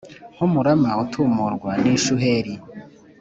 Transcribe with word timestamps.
nk’umurama 0.35 0.89
utumurwa 1.03 1.71
n’ishuheri’ 1.81 2.53